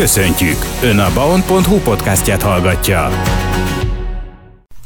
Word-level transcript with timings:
Köszöntjük! 0.00 0.56
Ön 0.82 0.98
a 0.98 1.12
baon.hu 1.14 1.78
podcastját 1.78 2.42
hallgatja. 2.42 3.08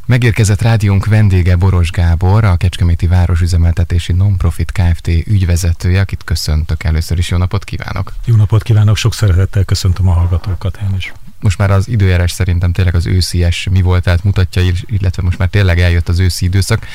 Megérkezett 0.06 0.62
rádiónk 0.62 1.06
vendége 1.06 1.56
Boros 1.56 1.90
Gábor, 1.90 2.44
a 2.44 2.56
Kecskeméti 2.56 3.06
Városüzemeltetési 3.06 4.12
Nonprofit 4.12 4.72
Kft. 4.72 5.06
ügyvezetője, 5.06 6.00
akit 6.00 6.24
köszöntök 6.24 6.84
először 6.84 7.18
is. 7.18 7.30
Jó 7.30 7.36
napot 7.36 7.64
kívánok! 7.64 8.12
Jó 8.24 8.36
napot 8.36 8.62
kívánok, 8.62 8.96
sok 8.96 9.14
szeretettel 9.14 9.64
köszöntöm 9.64 10.08
a 10.08 10.12
hallgatókat 10.12 10.78
én 10.82 10.94
is 10.96 11.12
most 11.44 11.58
már 11.58 11.70
az 11.70 11.88
időjárás 11.88 12.32
szerintem 12.32 12.72
tényleg 12.72 12.94
az 12.94 13.06
őszies 13.06 13.68
mi 13.70 13.82
volt, 13.82 14.02
tehát 14.02 14.24
mutatja, 14.24 14.62
illetve 14.86 15.22
most 15.22 15.38
már 15.38 15.48
tényleg 15.48 15.80
eljött 15.80 16.08
az 16.08 16.18
őszi 16.18 16.44
időszak. 16.44 16.86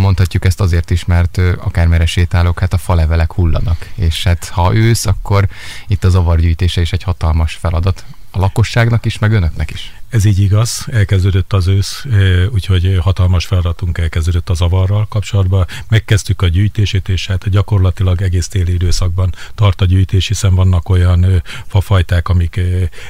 Mondhatjuk 0.00 0.44
ezt 0.44 0.60
azért 0.60 0.90
is, 0.90 1.04
mert 1.04 1.40
akármere 1.58 2.06
sétálok, 2.06 2.58
hát 2.58 2.72
a 2.72 2.78
falevelek 2.78 3.32
hullanak. 3.32 3.88
És 3.94 4.24
hát 4.24 4.48
ha 4.48 4.74
ősz, 4.74 5.06
akkor 5.06 5.48
itt 5.86 6.04
az 6.04 6.14
avargyűjtése 6.14 6.80
is 6.80 6.92
egy 6.92 7.02
hatalmas 7.02 7.54
feladat 7.54 8.04
a 8.30 8.38
lakosságnak 8.38 9.04
is, 9.04 9.18
meg 9.18 9.32
önöknek 9.32 9.70
is. 9.70 9.92
Ez 10.12 10.24
így 10.24 10.38
igaz, 10.38 10.86
elkezdődött 10.90 11.52
az 11.52 11.66
ősz, 11.66 12.04
úgyhogy 12.50 12.98
hatalmas 13.00 13.46
feladatunk 13.46 13.98
elkezdődött 13.98 14.48
az 14.48 14.60
avarral 14.60 15.06
kapcsolatban. 15.08 15.66
Megkezdtük 15.88 16.42
a 16.42 16.48
gyűjtését, 16.48 17.08
és 17.08 17.26
hát 17.26 17.50
gyakorlatilag 17.50 18.22
egész 18.22 18.48
téli 18.48 18.72
időszakban 18.72 19.34
tart 19.54 19.80
a 19.80 19.84
gyűjtés, 19.84 20.26
hiszen 20.26 20.54
vannak 20.54 20.88
olyan 20.88 21.42
fafajták, 21.66 22.28
amik 22.28 22.60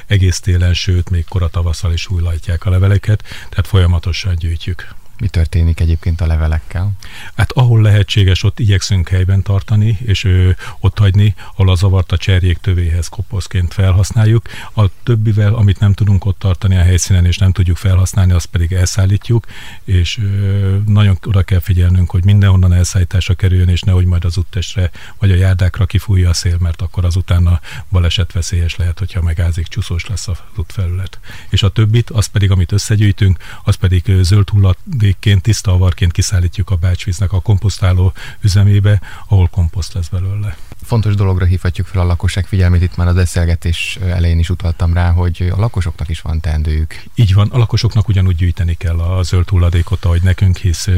egész 0.07 0.41
télen, 0.41 0.74
sőt, 0.74 1.10
még 1.10 1.24
koratavasszal 1.24 1.93
is 1.93 2.09
újlajtják 2.09 2.65
a 2.65 2.70
leveleket, 2.70 3.23
tehát 3.23 3.66
folyamatosan 3.66 4.34
gyűjtjük. 4.34 4.95
Mi 5.23 5.29
történik 5.29 5.81
egyébként 5.81 6.21
a 6.21 6.27
levelekkel? 6.27 6.93
Hát 7.35 7.53
ahol 7.53 7.83
lehetséges, 7.83 8.43
ott 8.43 8.59
igyekszünk 8.59 9.09
helyben 9.09 9.43
tartani, 9.43 9.99
és 10.05 10.25
ő, 10.25 10.57
ott 10.80 10.99
hagyni, 10.99 11.35
ahol 11.55 11.71
a 11.71 11.75
zavart 11.75 12.13
a 12.13 12.17
cserjék 12.17 12.59
tövéhez 12.59 13.09
koposzként 13.09 13.75
felhasználjuk. 13.75 14.49
A 14.75 14.87
többivel, 15.03 15.55
amit 15.55 15.79
nem 15.79 15.93
tudunk 15.93 16.25
ott 16.25 16.39
tartani 16.39 16.77
a 16.77 16.83
helyszínen, 16.83 17.24
és 17.24 17.38
nem 17.38 17.52
tudjuk 17.52 17.77
felhasználni, 17.77 18.33
azt 18.33 18.46
pedig 18.46 18.73
elszállítjuk, 18.73 19.46
és 19.85 20.19
ö, 20.19 20.77
nagyon 20.87 21.19
oda 21.27 21.43
kell 21.43 21.61
figyelnünk, 21.61 22.11
hogy 22.11 22.24
mindenhonnan 22.24 22.73
elszállításra 22.73 23.35
kerüljön, 23.35 23.68
és 23.68 23.80
nehogy 23.80 24.07
majd 24.07 24.24
az 24.24 24.37
úttestre 24.39 24.91
vagy 25.18 25.30
a 25.30 25.35
járdákra 25.35 25.87
kifújja 25.87 26.29
a 26.29 26.35
szél, 26.35 26.57
mert 26.61 26.83
akkor 26.83 27.05
azután 27.05 27.46
a 27.46 27.61
baleset 27.91 28.33
veszélyes 28.33 28.77
lehet, 28.77 28.99
hogyha 28.99 29.23
megázik, 29.23 29.66
csúszós 29.66 30.07
lesz 30.07 30.29
az 30.29 30.39
útfelület. 30.57 31.18
És 31.49 31.63
a 31.63 31.68
többit, 31.68 32.11
azt 32.11 32.30
pedig, 32.30 32.51
amit 32.51 32.73
összegyűjtünk, 32.73 33.39
az 33.65 33.74
pedig 33.74 34.13
zöld 34.21 34.49
hulladék 34.49 35.11
hulladékként, 35.13 35.43
tiszta 35.43 35.73
avarként 35.73 36.13
kiszállítjuk 36.13 36.71
a 36.71 36.77
bácsvíznek 36.77 37.32
a 37.32 37.41
komposztáló 37.41 38.13
üzemébe, 38.41 39.01
ahol 39.29 39.49
komposzt 39.49 39.93
lesz 39.93 40.09
belőle. 40.09 40.57
Fontos 40.85 41.15
dologra 41.15 41.45
hívhatjuk 41.45 41.87
fel 41.87 42.01
a 42.01 42.05
lakosság 42.05 42.47
figyelmét, 42.47 42.83
itt 42.83 42.97
már 42.97 43.09
a 43.09 43.13
beszélgetés 43.13 43.99
elején 44.02 44.38
is 44.38 44.51
utaltam 44.51 44.95
rá, 44.95 45.11
hogy 45.11 45.52
a 45.57 45.61
lakosoknak 45.61 46.09
is 46.09 46.21
van 46.21 46.41
teendőjük. 46.41 47.02
Így 47.15 47.35
van, 47.35 47.49
a 47.51 47.59
lakosoknak 47.59 48.09
ugyanúgy 48.09 48.37
gyűjteni 48.37 48.74
kell 48.74 48.99
a 48.99 49.23
zöld 49.23 49.49
hulladékot, 49.49 50.05
ahogy 50.05 50.23
nekünk, 50.23 50.57
hisz 50.57 50.89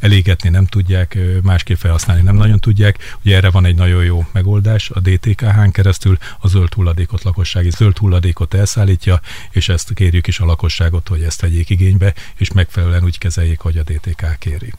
elégetni 0.00 0.48
nem 0.48 0.66
tudják, 0.66 1.18
másképp 1.42 1.76
felhasználni 1.76 2.22
nem 2.22 2.36
nagyon 2.36 2.58
tudják. 2.58 3.16
Ugye 3.24 3.36
erre 3.36 3.50
van 3.50 3.64
egy 3.64 3.74
nagyon 3.74 4.04
jó 4.04 4.26
megoldás, 4.32 4.90
a 4.90 5.00
DTKH-n 5.00 5.70
keresztül 5.70 6.18
a 6.38 6.48
zöld 6.48 6.72
hulladékot, 6.74 7.22
lakossági 7.22 7.70
zöld 7.70 7.98
hulladékot 7.98 8.54
elszállítja, 8.54 9.20
és 9.50 9.68
ezt 9.68 9.94
kérjük 9.94 10.26
is 10.26 10.40
a 10.40 10.44
lakosságot, 10.44 11.08
hogy 11.08 11.22
ezt 11.22 11.40
vegyék 11.40 11.70
igénybe, 11.70 12.14
és 12.36 12.52
megfelelően 12.52 13.04
úgy 13.04 13.18
kezeljék, 13.18 13.60
hogy 13.60 13.78
a 13.78 13.82
DTK 13.82 14.38
kéri. 14.38 14.72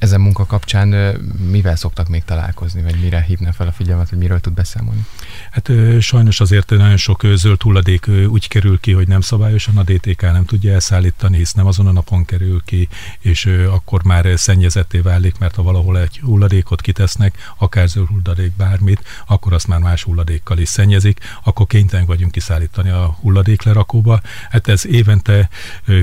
Ezen 0.00 0.20
munka 0.20 0.46
kapcsán 0.46 0.88
mivel 1.50 1.76
szoktak 1.76 2.08
még 2.08 2.24
találkozni, 2.24 2.82
vagy 2.82 3.00
mire 3.00 3.20
hívna 3.20 3.52
fel 3.52 3.66
a 3.66 3.72
figyelmet, 3.72 4.08
hogy 4.08 4.18
miről 4.18 4.40
tud 4.40 4.52
beszámolni? 4.52 5.06
Hát 5.50 5.70
sajnos 6.00 6.40
azért 6.40 6.70
nagyon 6.70 6.96
sok 6.96 7.22
zöld 7.34 7.62
hulladék 7.62 8.06
úgy 8.28 8.48
kerül 8.48 8.80
ki, 8.80 8.92
hogy 8.92 9.08
nem 9.08 9.20
szabályosan 9.20 9.78
a 9.78 9.82
DTK 9.82 10.20
nem 10.20 10.44
tudja 10.44 10.72
elszállítani, 10.72 11.36
hisz 11.36 11.52
nem 11.52 11.66
azon 11.66 11.86
a 11.86 11.92
napon 11.92 12.24
kerül 12.24 12.62
ki, 12.64 12.88
és 13.18 13.46
akkor 13.70 14.04
már 14.04 14.38
szennyezetté 14.38 14.98
válik, 14.98 15.38
mert 15.38 15.54
ha 15.54 15.62
valahol 15.62 15.98
egy 15.98 16.18
hulladékot 16.18 16.80
kitesznek, 16.80 17.52
akár 17.58 17.88
zöld 17.88 18.06
hulladék 18.06 18.52
bármit, 18.52 19.02
akkor 19.26 19.52
azt 19.52 19.66
már 19.66 19.80
más 19.80 20.02
hulladékkal 20.02 20.58
is 20.58 20.68
szennyezik, 20.68 21.20
akkor 21.44 21.66
kénytelen 21.66 22.06
vagyunk 22.06 22.32
kiszállítani 22.32 22.90
a 22.90 23.16
hulladéklerakóba. 23.20 24.20
Hát 24.50 24.68
ez 24.68 24.86
évente 24.86 25.48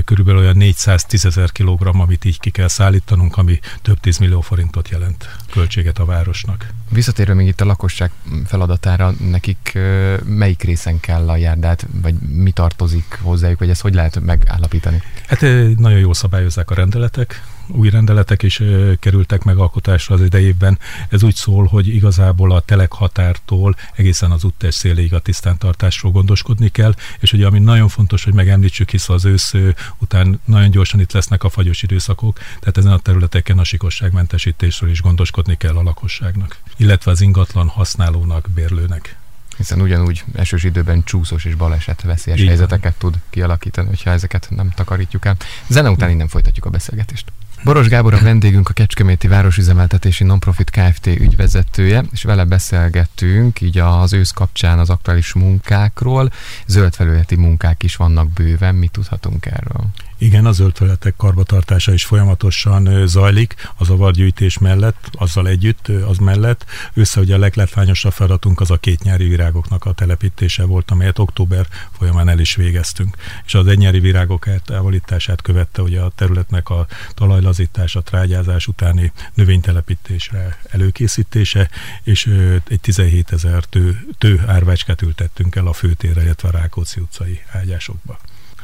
körülbelül 0.04 0.40
olyan 0.40 0.56
410 0.56 1.24
ezer 1.24 1.52
kilogramm, 1.52 2.00
amit 2.00 2.24
így 2.24 2.40
ki 2.40 2.50
kell 2.50 2.68
szállítanunk, 2.68 3.36
ami 3.36 3.58
több 3.88 4.00
tízmillió 4.00 4.40
forintot 4.40 4.88
jelent 4.88 5.28
költséget 5.50 5.98
a 5.98 6.04
városnak. 6.04 6.66
Visszatérve 6.90 7.34
még 7.34 7.46
itt 7.46 7.60
a 7.60 7.64
lakosság 7.64 8.10
feladatára, 8.46 9.14
nekik 9.30 9.78
melyik 10.24 10.62
részen 10.62 11.00
kell 11.00 11.28
a 11.28 11.36
járdát, 11.36 11.86
vagy 12.02 12.14
mi 12.14 12.50
tartozik 12.50 13.18
hozzájuk, 13.22 13.58
vagy 13.58 13.70
ezt 13.70 13.80
hogy 13.80 13.94
lehet 13.94 14.20
megállapítani? 14.20 15.02
Hát 15.26 15.40
nagyon 15.76 15.98
jól 15.98 16.14
szabályozzák 16.14 16.70
a 16.70 16.74
rendeletek, 16.74 17.44
új 17.68 17.90
rendeletek 17.90 18.42
is 18.42 18.62
kerültek 18.98 19.44
megalkotásra 19.44 20.14
az 20.14 20.20
idejében. 20.20 20.78
Ez 21.08 21.22
úgy 21.22 21.34
szól, 21.34 21.66
hogy 21.66 21.88
igazából 21.88 22.52
a 22.52 22.60
telek 22.60 22.92
határtól 22.92 23.76
egészen 23.94 24.30
az 24.30 24.44
úttes 24.44 24.74
széléig 24.74 25.14
a 25.14 25.18
tisztántartásról 25.18 26.12
gondoskodni 26.12 26.68
kell, 26.68 26.94
és 27.18 27.32
ugye 27.32 27.46
ami 27.46 27.58
nagyon 27.58 27.88
fontos, 27.88 28.24
hogy 28.24 28.34
megemlítsük, 28.34 28.90
hisz 28.90 29.08
az 29.08 29.24
ősz 29.24 29.54
után 29.98 30.40
nagyon 30.44 30.70
gyorsan 30.70 31.00
itt 31.00 31.12
lesznek 31.12 31.44
a 31.44 31.48
fagyos 31.48 31.82
időszakok, 31.82 32.38
tehát 32.60 32.78
ezen 32.78 32.92
a 32.92 32.98
területeken 32.98 33.58
a 33.58 33.64
sikosságmentesítésről 33.64 34.90
is 34.90 35.02
gondoskodni 35.02 35.56
kell 35.56 35.76
a 35.76 35.82
lakosságnak, 35.82 36.58
illetve 36.76 37.10
az 37.10 37.20
ingatlan 37.20 37.68
használónak, 37.68 38.48
bérlőnek 38.54 39.16
hiszen 39.58 39.80
ugyanúgy 39.80 40.24
esős 40.34 40.64
időben 40.64 41.04
csúszós 41.04 41.44
és 41.44 41.54
baleset 41.54 42.02
veszélyes 42.02 42.38
Igen. 42.38 42.50
helyzeteket 42.50 42.98
tud 42.98 43.14
kialakítani, 43.30 43.88
hogyha 43.88 44.10
ezeket 44.10 44.46
nem 44.50 44.70
takarítjuk 44.70 45.24
el. 45.24 45.36
Zene 45.68 45.90
után 45.90 46.10
innen 46.10 46.28
folytatjuk 46.28 46.64
a 46.64 46.70
beszélgetést. 46.70 47.32
Boros 47.64 47.88
Gábor 47.88 48.14
a 48.14 48.18
vendégünk, 48.22 48.68
a 48.68 48.72
Kecskeméti 48.72 49.28
Városüzemeltetési 49.28 50.24
Nonprofit 50.24 50.70
Kft. 50.70 51.06
ügyvezetője, 51.06 52.04
és 52.12 52.22
vele 52.22 52.44
beszélgettünk 52.44 53.60
így 53.60 53.78
az 53.78 54.12
ősz 54.12 54.30
kapcsán 54.30 54.78
az 54.78 54.90
aktuális 54.90 55.32
munkákról. 55.32 56.30
Zöld 56.66 56.94
felületi 56.94 57.36
munkák 57.36 57.82
is 57.82 57.96
vannak 57.96 58.32
bőven, 58.32 58.74
mit 58.74 58.90
tudhatunk 58.90 59.46
erről? 59.46 59.84
Igen, 60.20 60.46
a 60.46 60.52
zöld 60.52 60.76
felületek 60.76 61.16
karbatartása 61.16 61.92
is 61.92 62.04
folyamatosan 62.04 63.06
zajlik, 63.06 63.54
az 63.76 63.90
avargyűjtés 63.90 64.58
mellett, 64.58 65.08
azzal 65.12 65.48
együtt, 65.48 65.88
az 65.88 66.18
mellett. 66.18 66.64
Össze 66.94 67.20
ugye 67.20 67.34
a 67.34 67.38
leglátványosabb 67.38 68.12
feladatunk 68.12 68.60
az 68.60 68.70
a 68.70 68.76
két 68.76 69.02
nyári 69.02 69.28
virágoknak 69.28 69.84
a 69.84 69.92
telepítése 69.92 70.64
volt, 70.64 70.90
amelyet 70.90 71.18
október 71.18 71.66
folyamán 71.98 72.28
el 72.28 72.38
is 72.38 72.54
végeztünk. 72.54 73.16
És 73.46 73.54
az 73.54 73.66
egynyári 73.66 74.00
virágok 74.00 74.46
eltávolítását 74.46 75.42
követte 75.42 75.82
ugye 75.82 76.00
a 76.00 76.12
területnek 76.14 76.68
a 76.68 76.86
talajlazítása, 77.14 78.00
trágyázás 78.00 78.66
utáni 78.66 79.12
növénytelepítésre 79.34 80.60
előkészítése, 80.70 81.70
és 82.02 82.26
egy 82.68 82.80
17 82.80 83.32
ezer 83.32 83.64
tő, 83.64 84.06
tő 84.18 84.42
árvácskát 84.46 85.02
ültettünk 85.02 85.56
el 85.56 85.66
a 85.66 85.72
főtérre, 85.72 86.22
illetve 86.22 86.48
a 86.48 86.52
Rákóczi 86.52 87.00
utcai 87.00 87.40
ágyásokba. 87.52 88.18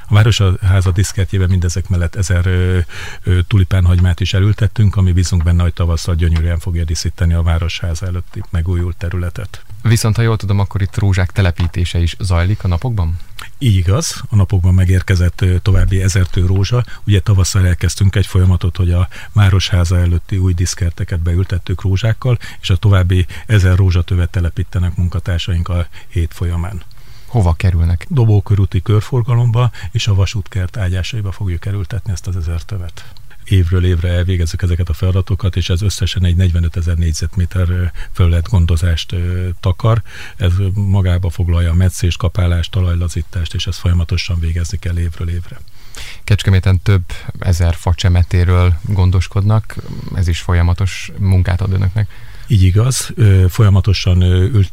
A 0.09 0.15
Városháza 0.15 0.91
diszkertjében 0.91 1.49
mindezek 1.49 1.89
mellett 1.89 2.15
ezer 2.15 2.49
tulipánhagymát 3.47 4.21
is 4.21 4.35
elültettünk, 4.35 4.97
ami 4.97 5.13
bízunk 5.13 5.43
benne, 5.43 5.63
hogy 5.63 5.73
tavasszal 5.73 6.15
gyönyörűen 6.15 6.59
fogja 6.59 6.85
díszíteni 6.85 7.35
a 7.35 7.43
Városháza 7.43 8.07
előtti 8.07 8.43
megújult 8.51 8.97
területet. 8.97 9.65
Viszont 9.83 10.17
ha 10.17 10.23
jól 10.23 10.37
tudom, 10.37 10.59
akkor 10.59 10.83
itt 10.83 10.99
rózsák 10.99 11.31
telepítése 11.31 11.99
is 11.99 12.17
zajlik 12.19 12.65
a 12.65 12.69
napokban? 12.69 13.19
Így 13.59 13.77
igaz, 13.77 14.23
a 14.29 14.37
napokban 14.37 14.75
megérkezett 14.75 15.45
további 15.63 16.03
ezertő 16.03 16.47
rózsa. 16.47 16.85
Ugye 17.07 17.21
tavasszal 17.21 17.67
elkezdtünk 17.67 18.17
egy 18.17 18.27
folyamatot, 18.27 18.77
hogy 18.77 18.93
a 18.93 19.09
Városháza 19.33 19.99
előtti 19.99 20.37
új 20.37 20.55
diszkerteket 20.55 21.21
beültettük 21.21 21.83
rózsákkal, 21.83 22.39
és 22.61 22.71
a 22.71 22.77
további 22.77 23.27
ezer 23.47 23.77
rózsatövet 23.77 24.31
telepítenek 24.31 24.97
munkatársaink 24.97 25.69
a 25.69 25.87
hét 26.09 26.35
folyamán 26.35 26.83
hova 27.35 27.53
kerülnek? 27.53 28.07
Dobókörúti 28.09 28.83
körforgalomba 28.83 29.71
és 29.91 30.07
a 30.07 30.15
vasútkert 30.15 30.77
ágyásaiba 30.77 31.33
fogjuk 31.33 31.61
kerültetni 31.61 32.13
ezt 32.13 32.27
az 32.27 32.37
ezer 32.37 32.63
tövet 32.63 33.05
évről 33.45 33.85
évre 33.85 34.09
elvégezzük 34.09 34.63
ezeket 34.63 34.89
a 34.89 34.93
feladatokat, 34.93 35.57
és 35.57 35.69
ez 35.69 35.83
összesen 35.83 36.25
egy 36.25 36.37
45 36.37 36.77
ezer 36.77 36.97
négyzetméter 36.97 37.93
felület 38.13 38.49
gondozást 38.49 39.15
takar. 39.61 40.03
Ez 40.37 40.53
magába 40.75 41.31
foglalja 41.31 41.71
a 41.71 41.75
meccést, 41.75 42.19
kapálást, 42.19 42.71
talajlazítást, 42.71 43.55
és 43.55 43.67
ezt 43.67 43.79
folyamatosan 43.79 44.39
végezni 44.41 44.79
kell 44.79 44.99
évről 44.99 45.29
évre. 45.29 45.59
Kecskeméten 46.25 46.81
több 46.83 47.05
ezer 47.39 47.75
facsemetéről 47.75 48.75
gondoskodnak, 48.83 49.75
ez 50.15 50.29
is 50.29 50.41
folyamatos 50.41 51.13
munkát 51.19 51.61
ad 51.61 51.73
önöknek. 51.73 52.09
Így 52.47 52.63
igaz, 52.63 53.13
folyamatosan 53.49 54.23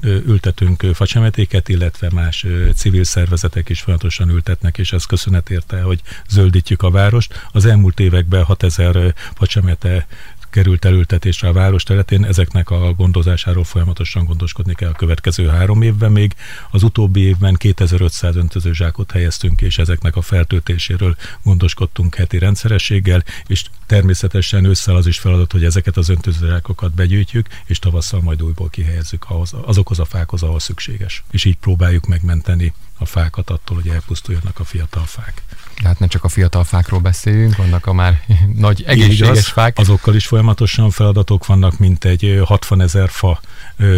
ültetünk 0.03 0.85
facsemetéket, 0.93 1.69
illetve 1.69 2.09
más 2.13 2.45
civil 2.75 3.03
szervezetek 3.03 3.69
is 3.69 3.81
folyamatosan 3.81 4.29
ültetnek, 4.29 4.77
és 4.77 4.93
ez 4.93 5.05
köszönet 5.05 5.49
érte, 5.49 5.81
hogy 5.81 6.01
zöldítjük 6.29 6.81
a 6.81 6.91
várost. 6.91 7.47
Az 7.51 7.65
elmúlt 7.65 7.99
években 7.99 8.43
6000 8.43 9.13
facsemete 9.33 10.07
került 10.51 10.85
elültetésre 10.85 11.47
a 11.47 11.53
város 11.53 11.83
területén, 11.83 12.25
ezeknek 12.25 12.69
a 12.69 12.93
gondozásáról 12.93 13.63
folyamatosan 13.63 14.25
gondoskodni 14.25 14.73
kell 14.73 14.89
a 14.89 14.95
következő 14.95 15.47
három 15.47 15.81
évben 15.81 16.11
még. 16.11 16.35
Az 16.71 16.83
utóbbi 16.83 17.21
évben 17.21 17.53
2500 17.53 18.35
öntözőzsákot 18.35 19.11
helyeztünk, 19.11 19.61
és 19.61 19.77
ezeknek 19.77 20.15
a 20.15 20.21
feltöltéséről 20.21 21.15
gondoskodtunk 21.43 22.15
heti 22.15 22.37
rendszerességgel, 22.37 23.23
és 23.47 23.63
természetesen 23.85 24.65
ősszel 24.65 24.95
az 24.95 25.07
is 25.07 25.19
feladat, 25.19 25.51
hogy 25.51 25.63
ezeket 25.63 25.97
az 25.97 26.09
öntözőzsákokat 26.09 26.93
begyűjtjük, 26.93 27.47
és 27.65 27.79
tavasszal 27.79 28.21
majd 28.21 28.43
újból 28.43 28.69
kihelyezzük 28.69 29.25
ahhoz, 29.27 29.53
azokhoz 29.65 29.99
a 29.99 30.05
fákhoz, 30.05 30.43
ahol 30.43 30.59
szükséges. 30.59 31.23
És 31.31 31.45
így 31.45 31.57
próbáljuk 31.57 32.07
megmenteni 32.07 32.73
a 32.97 33.05
fákat 33.05 33.49
attól, 33.49 33.75
hogy 33.75 33.87
elpusztuljanak 33.87 34.59
a 34.59 34.63
fiatal 34.63 35.05
fák. 35.05 35.43
Tehát 35.81 35.99
ne 35.99 36.07
csak 36.07 36.23
a 36.23 36.29
fiatal 36.29 36.63
fákról 36.63 36.99
beszéljünk, 36.99 37.55
vannak 37.55 37.85
a 37.85 37.93
már 37.93 38.21
nagy 38.55 38.83
egészséges 38.87 39.19
Igaz, 39.19 39.47
fák. 39.47 39.77
Azokkal 39.77 40.15
is 40.15 40.27
folyamatosan 40.27 40.89
feladatok 40.89 41.45
vannak, 41.45 41.77
mint 41.79 42.05
egy 42.05 42.41
60 42.45 42.81
ezer 42.81 43.09
fa 43.09 43.39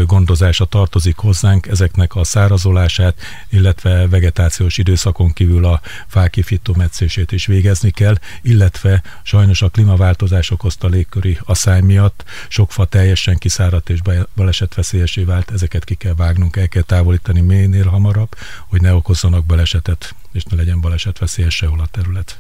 gondozása 0.06 0.66
tartozik 0.66 1.18
hozzánk, 1.18 1.68
ezeknek 1.68 2.16
a 2.16 2.24
szárazolását, 2.24 3.16
illetve 3.50 4.08
vegetációs 4.08 4.78
időszakon 4.78 5.34
kívül 5.34 5.66
a 5.66 5.82
fák 6.08 6.30
kifitometszését 6.30 7.32
is 7.32 7.46
végezni 7.46 7.92
kell, 7.92 8.16
illetve 8.42 9.02
sajnos 9.24 9.62
a 9.62 9.70
klímaváltozás 9.70 10.52
okozta 10.52 10.88
légköri 10.88 11.38
asszály 11.44 11.82
miatt. 11.82 12.24
Sok 12.48 12.72
fa 12.72 12.86
teljesen 12.86 13.38
kiszáradt 13.38 13.90
és 13.90 14.00
balesetveszélyesé 14.36 15.24
vált, 15.24 15.52
ezeket 15.52 15.84
ki 15.84 15.96
kell 15.96 16.16
vágnunk, 16.16 16.56
el 16.56 16.68
kell 16.68 16.82
távolítani 16.82 17.42
minél 17.42 17.88
hamarabb, 17.88 18.36
hogy 18.68 18.82
ne 18.82 18.94
okozzanak 18.94 19.46
balesetet, 19.46 20.16
és 20.34 20.44
ne 20.44 20.56
legyen 20.56 20.82
balesetveszélyes 20.82 21.56
sehol 21.56 21.80
a 21.80 21.88
terület. 21.92 22.40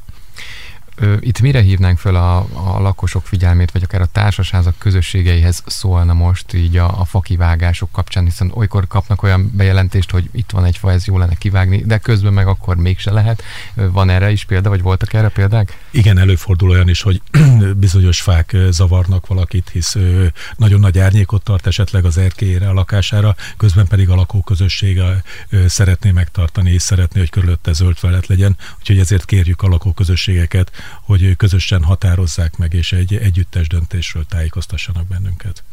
Itt 1.19 1.39
mire 1.39 1.61
hívnánk 1.61 1.97
fel 1.97 2.15
a, 2.15 2.37
a 2.53 2.79
lakosok 2.81 3.25
figyelmét, 3.25 3.71
vagy 3.71 3.83
akár 3.83 4.01
a 4.01 4.05
társasházak 4.05 4.77
közösségeihez 4.77 5.63
szólna 5.65 6.13
most 6.13 6.53
így 6.53 6.77
a, 6.77 6.99
a 6.99 7.05
fakivágások 7.05 7.91
kapcsán, 7.91 8.23
hiszen 8.23 8.51
olykor 8.53 8.87
kapnak 8.87 9.23
olyan 9.23 9.51
bejelentést, 9.53 10.11
hogy 10.11 10.29
itt 10.31 10.51
van 10.51 10.65
egy 10.65 10.77
fa, 10.77 10.91
ez 10.91 11.05
jó 11.05 11.17
lenne 11.17 11.35
kivágni, 11.35 11.83
de 11.85 11.97
közben 11.97 12.33
meg 12.33 12.47
akkor 12.47 12.75
mégse 12.75 13.11
lehet. 13.11 13.43
Van 13.73 14.09
erre 14.09 14.31
is 14.31 14.45
példa, 14.45 14.69
vagy 14.69 14.81
voltak 14.81 15.13
erre 15.13 15.29
példák? 15.29 15.77
Igen, 15.91 16.17
előfordul 16.17 16.69
olyan 16.69 16.89
is, 16.89 17.01
hogy 17.01 17.21
bizonyos 17.77 18.21
fák 18.21 18.55
zavarnak 18.69 19.27
valakit, 19.27 19.69
hisz 19.69 19.95
nagyon 20.55 20.79
nagy 20.79 20.99
árnyékot 20.99 21.43
tart 21.43 21.67
esetleg 21.67 22.05
az 22.05 22.17
erkélyére, 22.17 22.69
a 22.69 22.73
lakására, 22.73 23.35
közben 23.57 23.87
pedig 23.87 24.09
a 24.09 24.15
lakóközösség 24.15 25.01
szeretné 25.67 26.11
megtartani, 26.11 26.71
és 26.71 26.81
szeretné, 26.81 27.19
hogy 27.19 27.29
körülötte 27.29 27.73
zöld 27.73 27.97
felett 27.97 28.27
legyen, 28.27 28.57
úgyhogy 28.79 28.99
ezért 28.99 29.25
kérjük 29.25 29.61
a 29.61 29.67
lakóközösségeket, 29.67 30.71
hogy 31.01 31.35
közösen 31.35 31.83
határozzák 31.83 32.57
meg, 32.57 32.73
és 32.73 32.91
egy 32.91 33.15
együttes 33.15 33.67
döntésről 33.67 34.25
tájékoztassanak 34.25 35.07
bennünket. 35.07 35.63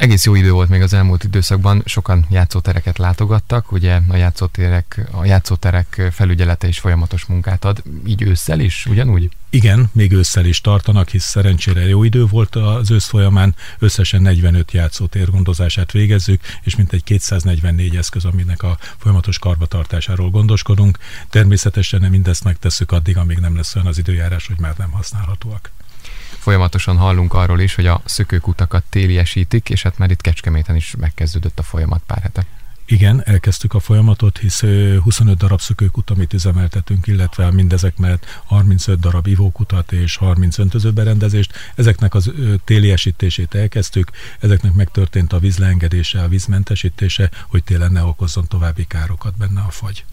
Egész 0.00 0.24
jó 0.24 0.34
idő 0.34 0.50
volt 0.50 0.68
még 0.68 0.82
az 0.82 0.92
elmúlt 0.92 1.24
időszakban, 1.24 1.82
sokan 1.84 2.26
játszótereket 2.30 2.98
látogattak, 2.98 3.72
ugye 3.72 4.00
a 4.08 4.16
játszóterek, 4.16 5.08
a 5.10 5.24
játszóterek 5.24 6.08
felügyelete 6.12 6.68
is 6.68 6.78
folyamatos 6.78 7.24
munkát 7.24 7.64
ad, 7.64 7.82
így 8.06 8.22
ősszel 8.22 8.60
is, 8.60 8.86
ugyanúgy? 8.86 9.28
Igen, 9.50 9.90
még 9.92 10.12
ősszel 10.12 10.44
is 10.44 10.60
tartanak, 10.60 11.08
hisz 11.08 11.24
szerencsére 11.24 11.88
jó 11.88 12.04
idő 12.04 12.26
volt 12.26 12.56
az 12.56 12.90
ősz 12.90 13.06
folyamán, 13.06 13.54
összesen 13.78 14.22
45 14.22 14.72
játszótér 14.72 15.30
gondozását 15.30 15.92
végezzük, 15.92 16.40
és 16.62 16.76
mintegy 16.76 17.04
244 17.04 17.96
eszköz, 17.96 18.24
aminek 18.24 18.62
a 18.62 18.78
folyamatos 18.98 19.38
karbatartásáról 19.38 20.30
gondoskodunk. 20.30 20.98
Természetesen 21.30 22.00
mindezt 22.00 22.44
megtesszük 22.44 22.92
addig, 22.92 23.16
amíg 23.16 23.38
nem 23.38 23.56
lesz 23.56 23.74
olyan 23.74 23.88
az 23.88 23.98
időjárás, 23.98 24.46
hogy 24.46 24.58
már 24.58 24.74
nem 24.76 24.90
használhatóak. 24.90 25.70
Folyamatosan 26.38 26.96
hallunk 26.96 27.34
arról 27.34 27.60
is, 27.60 27.74
hogy 27.74 27.86
a 27.86 28.00
szökőkutakat 28.04 28.84
téliesítik, 28.88 29.70
és 29.70 29.82
hát 29.82 29.98
már 29.98 30.10
itt 30.10 30.20
Kecskeméten 30.20 30.76
is 30.76 30.94
megkezdődött 30.98 31.58
a 31.58 31.62
folyamat 31.62 32.02
pár 32.06 32.22
hete. 32.22 32.46
Igen, 32.90 33.22
elkezdtük 33.24 33.74
a 33.74 33.80
folyamatot, 33.80 34.38
hisz 34.38 34.60
25 35.02 35.36
darab 35.36 35.60
szökőkut, 35.60 36.10
amit 36.10 36.32
üzemeltetünk, 36.32 37.06
illetve 37.06 37.50
mindezek 37.50 37.96
mellett 37.96 38.40
35 38.44 39.00
darab 39.00 39.26
ivókutat 39.26 39.92
és 39.92 40.16
30 40.16 40.58
öntözőberendezést. 40.58 41.52
Ezeknek 41.74 42.14
az 42.14 42.32
téli 42.64 42.90
esítését 42.90 43.54
elkezdtük, 43.54 44.10
ezeknek 44.40 44.72
megtörtént 44.72 45.32
a 45.32 45.38
vízleengedése, 45.38 46.22
a 46.22 46.28
vízmentesítése, 46.28 47.30
hogy 47.48 47.64
télen 47.64 47.92
ne 47.92 48.02
okozzon 48.02 48.46
további 48.48 48.84
károkat 48.84 49.36
benne 49.36 49.60
a 49.60 49.70
fagy. 49.70 50.04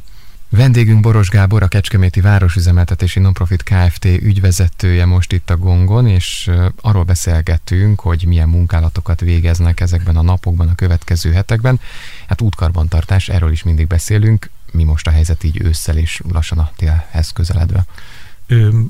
Vendégünk 0.50 1.02
Boros 1.02 1.30
Gábor, 1.30 1.64
a 1.64 1.68
Kecskeméti 1.68 2.22
Városüzemeltetési 2.22 3.20
Nonprofit 3.20 3.64
Kft. 3.64 4.06
ügyvezetője 4.06 5.06
most 5.06 5.34
itt 5.34 5.50
a 5.50 5.58
Gongon, 5.58 6.08
és 6.08 6.52
arról 6.82 7.04
beszélgettünk, 7.04 8.00
hogy 8.00 8.26
milyen 8.28 8.50
munkálatokat 8.50 9.20
végeznek 9.20 9.80
ezekben 9.80 10.16
a 10.16 10.22
napokban, 10.22 10.68
a 10.68 10.76
következő 10.76 11.32
hetekben. 11.32 11.80
Hát 12.28 12.42
útkarbantartás, 12.42 13.30
erről 13.30 13.52
is 13.52 13.64
mindig 13.64 13.88
beszélünk. 13.88 14.50
Mi 14.72 14.84
most 14.84 15.08
a 15.08 15.12
helyzet 15.12 15.44
így 15.44 15.62
ősszel 15.64 15.98
és 15.98 16.22
lassan 16.32 16.58
a 16.58 16.72
télhez 16.76 17.32
közeledve? 17.32 17.86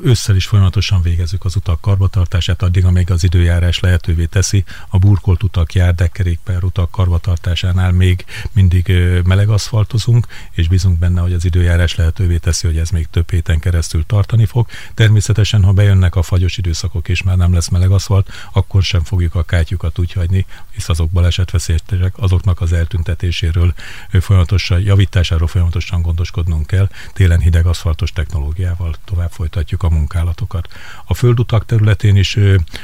Ősszel 0.03 0.35
is 0.35 0.45
folyamatosan 0.45 1.01
végezzük 1.01 1.45
az 1.45 1.55
utak 1.55 1.81
karbatartását, 1.81 2.61
addig, 2.61 2.85
amíg 2.85 3.11
az 3.11 3.23
időjárás 3.23 3.79
lehetővé 3.79 4.25
teszi. 4.25 4.63
A 4.87 4.97
burkolt 4.97 5.43
utak, 5.43 5.73
járdek, 5.73 6.11
kerékpár 6.11 6.63
utak 6.63 6.91
karbatartásánál 6.91 7.91
még 7.91 8.25
mindig 8.51 8.93
meleg 9.25 9.49
aszfaltozunk, 9.49 10.27
és 10.51 10.67
bízunk 10.67 10.99
benne, 10.99 11.21
hogy 11.21 11.33
az 11.33 11.45
időjárás 11.45 11.95
lehetővé 11.95 12.37
teszi, 12.37 12.67
hogy 12.67 12.77
ez 12.77 12.89
még 12.89 13.07
több 13.11 13.31
héten 13.31 13.59
keresztül 13.59 14.05
tartani 14.05 14.45
fog. 14.45 14.67
Természetesen, 14.93 15.63
ha 15.63 15.71
bejönnek 15.71 16.15
a 16.15 16.21
fagyos 16.21 16.57
időszakok, 16.57 17.09
és 17.09 17.23
már 17.23 17.37
nem 17.37 17.53
lesz 17.53 17.69
meleg 17.69 17.91
aszfalt, 17.91 18.31
akkor 18.53 18.83
sem 18.83 19.03
fogjuk 19.03 19.35
a 19.35 19.43
kátyukat 19.43 19.99
úgy 19.99 20.11
hagyni, 20.11 20.45
hisz 20.71 20.89
azok 20.89 21.11
balesetveszélyesek, 21.11 22.13
azoknak 22.15 22.61
az 22.61 22.73
eltüntetéséről 22.73 23.73
folyamatosan, 24.19 24.79
javításáról 24.79 25.47
folyamatosan 25.47 26.01
gondoskodnunk 26.01 26.67
kell. 26.67 26.89
Télen 27.13 27.39
hideg 27.39 27.65
aszfaltos 27.65 28.11
technológiával 28.11 28.95
tovább 29.05 29.29
folytatni 29.29 29.45
folytatjuk 29.47 29.83
a 29.83 29.89
munkálatokat. 29.89 30.67
A 31.05 31.13
földutak 31.13 31.65
területén 31.65 32.15
is 32.15 32.37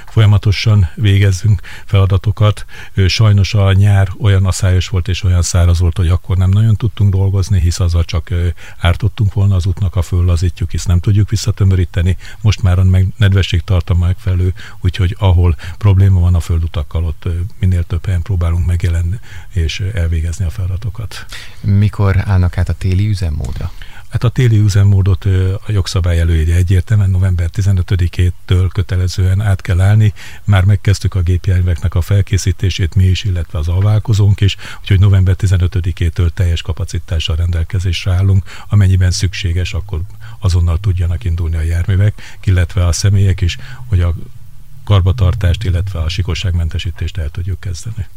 folyamatosan 0.06 0.90
végezzünk 0.96 1.62
feladatokat. 1.86 2.66
Sajnos 3.08 3.54
a 3.54 3.74
nyár 3.74 4.10
olyan 4.20 4.46
aszályos 4.46 4.88
volt 4.88 5.08
és 5.08 5.24
olyan 5.24 5.42
száraz 5.42 5.80
volt, 5.80 5.98
hogy 5.98 6.08
akkor 6.08 6.38
nem 6.38 6.50
nagyon 6.50 6.76
tudtunk 6.76 7.14
dolgozni, 7.14 7.60
hisz 7.60 7.80
azzal 7.80 8.04
csak 8.04 8.30
ártottunk 8.78 9.34
volna 9.34 9.56
az 9.56 9.66
útnak, 9.66 9.96
a 9.96 10.02
föllazítjuk, 10.02 10.72
hisz 10.72 10.86
nem 10.86 11.00
tudjuk 11.00 11.30
visszatömöríteni. 11.30 12.18
Most 12.42 12.62
már 12.62 12.80
a 12.80 12.86
nedvesség 13.18 13.62
tartalma 13.62 14.06
megfelelő, 14.06 14.54
úgyhogy 14.82 15.16
ahol 15.20 15.56
probléma 15.78 16.20
van 16.20 16.36
a 16.36 16.40
földutakkal, 16.40 17.04
ott 17.04 17.28
minél 17.60 17.84
több 17.84 18.06
helyen 18.06 18.22
próbálunk 18.22 18.66
megjelenni 18.66 19.20
és 19.54 19.80
elvégezni 19.80 20.46
a 20.46 20.50
feladatokat. 20.50 21.26
Mikor 21.62 22.24
állnak 22.26 22.58
át 22.58 22.70
a 22.70 22.74
téli 22.74 23.08
üzemmódra? 23.10 23.72
Hát 24.14 24.24
a 24.24 24.30
téli 24.30 24.58
üzemmódot 24.58 25.26
a 25.66 25.72
jogszabály 25.72 26.20
előírja 26.20 26.56
egyértelműen, 26.56 27.10
november 27.10 27.50
15-től 27.54 28.70
kötelezően 28.74 29.42
át 29.42 29.62
kell 29.62 29.82
állni. 29.82 30.14
Már 30.44 30.64
megkezdtük 30.64 31.16
a 31.16 31.22
gépjárműveknek 31.22 31.96
a 31.96 32.02
felkészítését 32.02 32.96
mi 32.96 33.04
is, 33.04 33.24
illetve 33.24 33.60
az 33.60 33.68
alválkozónk 33.68 34.42
is, 34.42 34.56
úgyhogy 34.82 35.00
november 35.00 35.36
15-től 35.40 36.30
teljes 36.30 36.62
kapacitással 36.62 37.36
rendelkezésre 37.36 38.12
állunk, 38.12 38.44
amennyiben 38.70 39.12
szükséges, 39.12 39.74
akkor 39.74 40.02
azonnal 40.40 40.80
tudjanak 40.80 41.24
indulni 41.24 41.56
a 41.56 41.62
járművek, 41.62 42.22
illetve 42.44 42.88
a 42.88 42.92
személyek 42.92 43.42
is, 43.42 43.58
hogy 43.88 44.02
a 44.02 44.14
karbatartást, 44.84 45.64
illetve 45.64 46.00
a 46.00 46.10
sikosságmentesítést 46.10 47.18
el 47.18 47.30
tudjuk 47.30 47.60
kezdeni. 47.60 48.08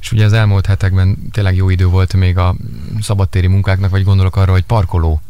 És 0.00 0.12
ugye 0.12 0.24
az 0.24 0.32
elmúlt 0.32 0.66
hetekben 0.66 1.30
tényleg 1.30 1.56
jó 1.56 1.70
idő 1.70 1.86
volt 1.86 2.14
még 2.14 2.38
a 2.38 2.54
szabadtéri 3.00 3.46
munkáknak, 3.46 3.90
vagy 3.90 4.04
gondolok 4.04 4.36
arra, 4.36 4.52
hogy 4.52 4.64
parkoló 4.64 5.20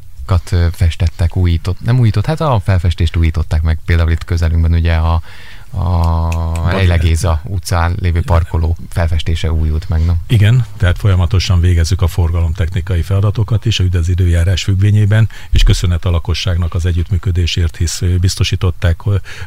festettek, 0.73 1.37
újított, 1.37 1.81
nem 1.81 1.99
újított, 1.99 2.27
hát 2.27 2.41
a 2.41 2.61
felfestést 2.65 3.17
újították 3.17 3.63
meg, 3.63 3.79
például 3.85 4.11
itt 4.11 4.25
közelünkben 4.25 4.73
ugye 4.73 4.95
a, 4.95 5.23
a 5.71 6.71
Ejlegéza 6.71 7.41
utcán 7.45 7.97
lévő 8.01 8.23
parkoló 8.23 8.77
felfestése 8.89 9.53
újult 9.53 9.89
meg, 9.89 10.05
nem? 10.05 10.17
Igen, 10.27 10.65
tehát 10.77 10.99
folyamatosan 10.99 11.61
végezzük 11.61 12.03
a 12.03 12.07
forgalomtechnikai 12.07 13.03
feladatokat 13.03 13.65
is, 13.65 13.81
a 13.81 13.85
az 13.93 14.09
időjárás 14.09 14.63
függvényében, 14.63 15.29
és 15.51 15.63
köszönet 15.63 16.05
a 16.05 16.11
lakosságnak 16.11 16.75
az 16.75 16.87
együttműködésért, 16.87 17.77
hisz 17.77 18.03
biztosították 18.21 19.01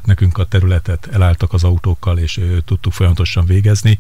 nekünk 0.04 0.38
a 0.38 0.46
területet, 0.46 1.10
elálltak 1.12 1.54
az 1.54 1.64
autókkal, 1.64 2.18
és 2.18 2.42
tudtuk 2.66 2.94
folyamatosan 2.94 3.46
végezni. 3.46 4.00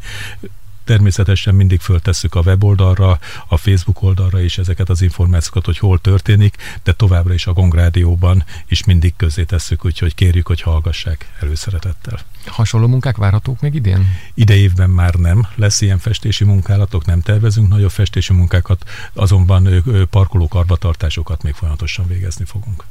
Természetesen 0.89 1.55
mindig 1.55 1.79
föltesszük 1.79 2.36
a 2.36 2.41
weboldalra, 2.41 3.19
a 3.48 3.58
Facebook 3.58 4.01
oldalra 4.01 4.41
is 4.41 4.58
ezeket 4.58 4.89
az 4.89 5.01
információkat, 5.01 5.65
hogy 5.65 5.77
hol 5.77 6.00
történik, 6.00 6.55
de 6.84 6.93
továbbra 6.93 7.34
is 7.34 7.48
a 7.48 7.53
Gongrádióban 7.53 8.43
is 8.67 8.84
mindig 8.84 9.13
közé 9.17 9.43
tesszük, 9.43 9.86
úgyhogy 9.86 10.15
kérjük, 10.15 10.48
hogy 10.48 10.62
hallgassák 10.62 11.31
előszeretettel. 11.39 12.19
Hasonló 12.46 12.88
munkák 12.88 13.17
várhatók 13.17 13.62
még 13.62 13.74
idén? 13.74 14.08
Ide 14.34 14.55
évben 14.55 14.89
már 14.89 15.13
nem 15.13 15.48
lesz 15.55 15.81
ilyen 15.81 15.98
festési 15.98 16.43
munkálatok, 16.43 17.05
nem 17.05 17.22
tervezünk 17.22 17.69
nagyobb 17.69 17.91
festési 17.91 18.34
munkákat, 18.34 18.89
azonban 19.13 19.84
parkoló 20.10 20.48
karbatartásokat 20.48 21.43
még 21.43 21.53
folyamatosan 21.53 22.08
végezni 22.08 22.46
fogunk. 22.46 22.84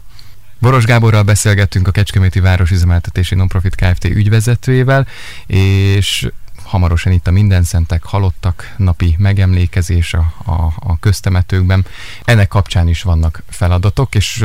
Boros 0.58 0.84
Gáborral 0.84 1.22
beszélgettünk 1.22 1.88
a 1.88 1.90
Kecskeméti 1.90 2.40
Városüzemeltetési 2.40 3.34
Nonprofit 3.34 3.74
Kft. 3.74 4.04
ügyvezetőjével, 4.04 5.06
és 5.46 6.28
hamarosan 6.68 7.12
itt 7.12 7.26
a 7.26 7.30
Minden 7.30 7.62
Szentek 7.62 8.04
halottak 8.04 8.74
napi 8.76 9.14
megemlékezés 9.18 10.14
a, 10.14 10.32
a, 10.44 10.72
a 10.78 10.98
köztemetőkben. 11.00 11.86
Ennek 12.24 12.48
kapcsán 12.48 12.88
is 12.88 13.02
vannak 13.02 13.42
feladatok, 13.48 14.14
és 14.14 14.44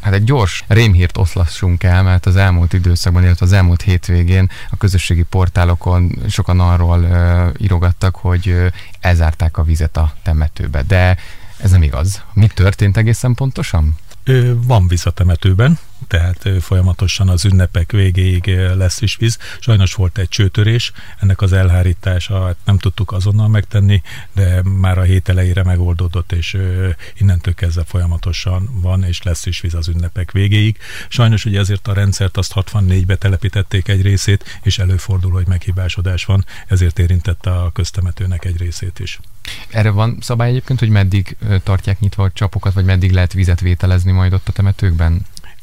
hát 0.00 0.12
egy 0.12 0.24
gyors 0.24 0.64
rémhírt 0.66 1.18
oszlassunk 1.18 1.82
el, 1.82 2.02
mert 2.02 2.26
az 2.26 2.36
elmúlt 2.36 2.72
időszakban, 2.72 3.22
illetve 3.22 3.46
az 3.46 3.52
elmúlt 3.52 3.82
hétvégén 3.82 4.50
a 4.70 4.76
közösségi 4.76 5.22
portálokon 5.22 6.18
sokan 6.28 6.60
arról 6.60 6.98
uh, 6.98 7.62
írogattak, 7.62 8.16
hogy 8.16 8.48
uh, 8.48 8.66
elzárták 9.00 9.58
a 9.58 9.62
vizet 9.62 9.96
a 9.96 10.12
temetőbe. 10.22 10.82
De 10.82 11.16
ez 11.56 11.70
nem 11.70 11.82
igaz. 11.82 12.22
Mi 12.32 12.46
történt 12.46 12.96
egészen 12.96 13.34
pontosan? 13.34 13.96
Van 14.54 14.88
víz 14.88 15.06
a 15.06 15.10
temetőben, 15.10 15.78
tehát 16.06 16.48
folyamatosan 16.60 17.28
az 17.28 17.44
ünnepek 17.44 17.92
végéig 17.92 18.46
lesz 18.74 19.00
is 19.00 19.16
víz. 19.16 19.38
Sajnos 19.60 19.94
volt 19.94 20.18
egy 20.18 20.28
csőtörés, 20.28 20.92
ennek 21.20 21.40
az 21.40 21.52
elhárítása 21.52 22.44
hát 22.44 22.56
nem 22.64 22.78
tudtuk 22.78 23.12
azonnal 23.12 23.48
megtenni, 23.48 24.02
de 24.32 24.62
már 24.62 24.98
a 24.98 25.02
hét 25.02 25.28
elejére 25.28 25.62
megoldódott, 25.62 26.32
és 26.32 26.58
innentől 27.18 27.54
kezdve 27.54 27.84
folyamatosan 27.84 28.68
van, 28.80 29.04
és 29.04 29.22
lesz 29.22 29.46
is 29.46 29.60
víz 29.60 29.74
az 29.74 29.88
ünnepek 29.88 30.30
végéig. 30.30 30.78
Sajnos 31.08 31.44
ugye 31.44 31.58
ezért 31.58 31.88
a 31.88 31.94
rendszert 31.94 32.36
azt 32.36 32.52
64-be 32.54 33.16
telepítették 33.16 33.88
egy 33.88 34.02
részét, 34.02 34.60
és 34.62 34.78
előfordul, 34.78 35.32
hogy 35.32 35.46
meghibásodás 35.46 36.24
van, 36.24 36.44
ezért 36.66 36.98
érintette 36.98 37.50
a 37.50 37.70
köztemetőnek 37.70 38.44
egy 38.44 38.56
részét 38.56 38.98
is. 38.98 39.20
Erre 39.70 39.90
van 39.90 40.16
szabály 40.20 40.48
egyébként, 40.48 40.78
hogy 40.78 40.88
meddig 40.88 41.36
tartják 41.62 42.00
nyitva 42.00 42.24
a 42.24 42.30
csapokat, 42.32 42.72
vagy 42.72 42.84
meddig 42.84 43.10
lehet 43.12 43.32
vizet 43.32 43.60
vételezni 43.60 44.12
majd 44.12 44.32
ott 44.32 44.48
a 44.48 44.52
temetőkben? 44.52 45.20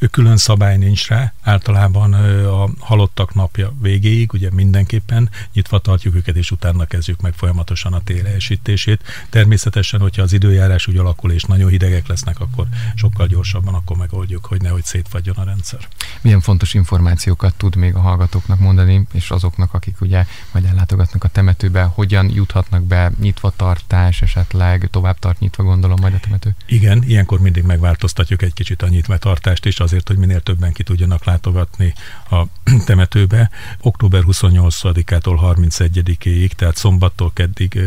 Külön 0.08 0.38
szabály 0.38 0.78
nincs 0.78 1.08
rá, 1.08 1.34
általában 1.42 2.14
a 2.44 2.70
halottak 2.80 3.34
napja 3.34 3.74
végéig, 3.82 4.34
ugye 4.34 4.50
mindenképpen 4.52 5.30
nyitva 5.54 5.80
tartjuk 5.80 6.16
őket, 6.16 6.36
és 6.36 6.52
utána 6.52 6.86
kezdjük 6.86 7.22
meg 7.22 7.34
folyamatosan 7.34 7.94
a 7.94 8.04
télesítését. 8.04 9.04
Természetesen, 9.30 10.00
hogyha 10.00 10.22
az 10.22 10.34
időjárás 10.34 10.88
úgy 10.88 10.98
alakul, 10.98 11.32
és 11.32 11.44
nagyon 11.44 11.70
hidegek 11.70 12.08
lesznek, 12.08 12.40
akkor 12.40 12.66
sokkal 12.96 13.28
gyorsabban 13.28 13.74
akkor 13.74 13.98
megoldjuk, 13.98 14.46
hogy 14.46 14.62
nehogy 14.62 14.84
szétfagyjon 14.84 15.36
a 15.36 15.44
rendszer. 15.44 15.80
Milyen 16.22 16.42
fontos 16.42 16.74
információkat 16.74 17.56
tud 17.56 17.76
még 17.76 17.96
a 17.96 18.00
hallgatóknak 18.00 18.60
mondani, 18.60 19.08
és 19.14 19.30
azoknak, 19.30 19.74
akik 19.74 20.02
ugye 20.02 20.26
majd 20.52 20.66
ellátogatnak 20.66 21.24
a 21.24 21.28
temetőbe, 21.28 21.84
hogyan 21.84 22.30
juthatnak 22.34 22.84
be 22.84 23.12
nyitva 23.20 23.54
tartás, 23.56 24.22
esetleg 24.22 24.88
tovább 24.92 25.20
tart 25.20 25.40
nyitva, 25.40 25.64
gondolom 25.64 25.98
majd 26.02 26.14
a 26.14 26.20
temető? 26.20 26.56
Igen, 26.66 27.04
ilyenkor 27.08 27.40
mindig 27.40 27.64
megváltoztatjuk 27.64 28.42
egy 28.42 28.54
kicsit 28.54 28.82
a 28.82 28.88
nyitva 28.88 29.18
tartást, 29.18 29.66
és 29.66 29.80
azért, 29.90 30.08
hogy 30.08 30.18
minél 30.18 30.42
többen 30.42 30.74
ki 30.74 30.84
tudjanak 30.84 31.26
látogatni 31.26 31.94
a 32.30 32.44
temetőbe. 32.86 33.50
Október 33.82 34.24
28-ától 34.28 35.56
31-ig, 35.60 36.50
tehát 36.50 36.76
szombattól 36.76 37.32
keddig 37.34 37.80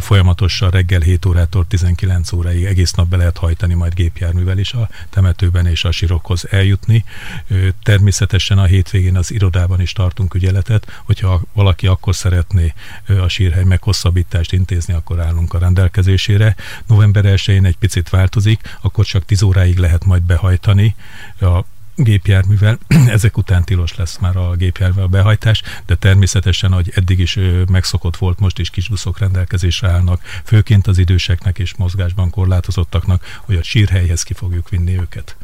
folyamatosan 0.00 0.70
reggel 0.70 1.00
7 1.00 1.26
órától 1.26 1.66
19 1.66 2.32
óráig 2.32 2.64
egész 2.64 2.92
nap 2.92 3.08
be 3.08 3.16
lehet 3.16 3.36
hajtani 3.36 3.74
majd 3.74 3.94
gépjárművel 3.94 4.58
is 4.58 4.72
a 4.72 4.88
temetőben 5.10 5.66
és 5.66 5.84
a 5.84 5.90
sírokhoz 5.90 6.46
eljutni. 6.50 7.04
Természetesen 7.82 8.58
a 8.58 8.64
hétvégén 8.64 9.16
az 9.16 9.32
irodában 9.32 9.80
is 9.80 9.92
tartunk 9.92 10.34
ügyeletet, 10.34 11.02
hogyha 11.04 11.42
valaki 11.52 11.86
akkor 11.86 12.14
szeretné 12.14 12.74
a 13.20 13.28
sírhely 13.28 13.64
meghosszabbítást 13.64 14.52
intézni, 14.52 14.94
akkor 14.94 15.20
állunk 15.20 15.54
a 15.54 15.58
rendelkezésére. 15.58 16.56
November 16.86 17.24
1-én 17.26 17.64
egy 17.64 17.76
picit 17.76 18.08
változik, 18.08 18.76
akkor 18.80 19.04
csak 19.04 19.24
10 19.24 19.42
óráig 19.42 19.78
lehet 19.78 20.04
majd 20.04 20.22
behajtani 20.22 20.94
a 21.40 21.64
gépjárművel. 21.94 22.78
Ezek 23.06 23.36
után 23.36 23.64
tilos 23.64 23.96
lesz 23.96 24.18
már 24.18 24.36
a 24.36 24.54
gépjárművel 24.54 25.04
a 25.04 25.08
behajtás, 25.08 25.62
de 25.86 25.94
természetesen, 25.94 26.72
hogy 26.72 26.92
eddig 26.94 27.18
is 27.18 27.38
megszokott 27.68 28.16
volt, 28.16 28.38
most 28.38 28.58
is 28.58 28.70
kisbuszok 28.70 29.18
rendelkezésre 29.18 29.88
állnak, 29.88 30.22
főként 30.44 30.86
az 30.86 30.98
időseknek 30.98 31.58
és 31.58 31.74
mozgásban 31.74 32.30
korlátozottaknak, 32.30 33.40
hogy 33.40 33.56
a 33.56 33.62
sírhelyhez 33.62 34.22
ki 34.22 34.34
fogjuk 34.34 34.68
vinni 34.68 34.98
őket. 34.98 35.36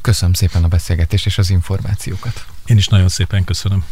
Köszönöm 0.00 0.34
szépen 0.34 0.64
a 0.64 0.68
beszélgetést 0.68 1.26
és 1.26 1.38
az 1.38 1.50
információkat. 1.50 2.46
Én 2.66 2.76
is 2.76 2.88
nagyon 2.88 3.08
szépen 3.08 3.44
köszönöm. 3.44 3.84